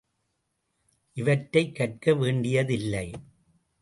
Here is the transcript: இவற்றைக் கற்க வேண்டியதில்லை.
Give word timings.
இவற்றைக் 1.17 1.75
கற்க 1.75 2.13
வேண்டியதில்லை. 2.13 3.11